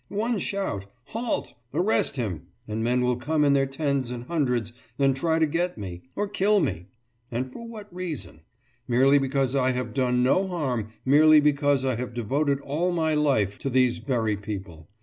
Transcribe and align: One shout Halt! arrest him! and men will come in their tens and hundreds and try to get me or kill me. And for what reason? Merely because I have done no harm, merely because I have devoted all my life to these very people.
One 0.09 0.39
shout 0.39 0.87
Halt! 1.09 1.53
arrest 1.75 2.15
him! 2.15 2.47
and 2.67 2.83
men 2.83 3.03
will 3.03 3.17
come 3.17 3.45
in 3.45 3.53
their 3.53 3.67
tens 3.67 4.09
and 4.09 4.23
hundreds 4.23 4.73
and 4.97 5.15
try 5.15 5.37
to 5.37 5.45
get 5.45 5.77
me 5.77 6.01
or 6.15 6.27
kill 6.27 6.59
me. 6.59 6.87
And 7.31 7.53
for 7.53 7.67
what 7.67 7.93
reason? 7.93 8.39
Merely 8.87 9.19
because 9.19 9.55
I 9.55 9.73
have 9.73 9.93
done 9.93 10.23
no 10.23 10.47
harm, 10.47 10.87
merely 11.05 11.39
because 11.39 11.85
I 11.85 11.97
have 11.97 12.15
devoted 12.15 12.59
all 12.61 12.91
my 12.91 13.13
life 13.13 13.59
to 13.59 13.69
these 13.69 13.99
very 13.99 14.35
people. 14.35 14.89